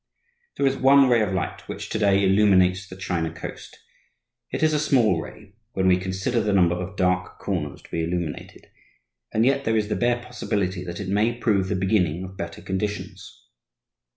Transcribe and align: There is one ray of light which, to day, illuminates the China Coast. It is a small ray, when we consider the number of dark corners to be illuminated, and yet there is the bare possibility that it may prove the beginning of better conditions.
There 0.57 0.65
is 0.65 0.77
one 0.77 1.09
ray 1.09 1.21
of 1.21 1.31
light 1.31 1.67
which, 1.67 1.87
to 1.89 1.99
day, 1.99 2.23
illuminates 2.23 2.87
the 2.87 2.95
China 2.95 3.31
Coast. 3.31 3.77
It 4.51 4.63
is 4.63 4.73
a 4.73 4.79
small 4.79 5.21
ray, 5.21 5.53
when 5.73 5.87
we 5.87 5.99
consider 5.99 6.41
the 6.41 6.53
number 6.53 6.73
of 6.73 6.95
dark 6.97 7.37
corners 7.37 7.83
to 7.83 7.91
be 7.91 8.03
illuminated, 8.03 8.65
and 9.31 9.45
yet 9.45 9.63
there 9.63 9.77
is 9.77 9.89
the 9.89 9.95
bare 9.95 10.19
possibility 10.23 10.83
that 10.85 10.99
it 10.99 11.07
may 11.09 11.35
prove 11.35 11.67
the 11.67 11.75
beginning 11.75 12.23
of 12.23 12.35
better 12.35 12.63
conditions. 12.63 13.43